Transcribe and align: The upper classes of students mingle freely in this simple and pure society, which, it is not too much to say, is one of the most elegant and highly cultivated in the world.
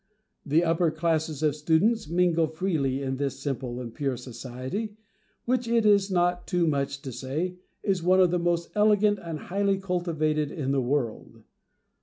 The 0.43 0.63
upper 0.63 0.89
classes 0.89 1.43
of 1.43 1.55
students 1.55 2.09
mingle 2.09 2.47
freely 2.47 3.03
in 3.03 3.17
this 3.17 3.39
simple 3.39 3.79
and 3.79 3.93
pure 3.93 4.17
society, 4.17 4.97
which, 5.45 5.67
it 5.67 5.85
is 5.85 6.09
not 6.09 6.47
too 6.47 6.65
much 6.65 7.03
to 7.03 7.11
say, 7.11 7.59
is 7.83 8.01
one 8.01 8.19
of 8.19 8.31
the 8.31 8.39
most 8.39 8.71
elegant 8.73 9.19
and 9.21 9.37
highly 9.37 9.77
cultivated 9.77 10.51
in 10.51 10.71
the 10.71 10.81
world. 10.81 11.43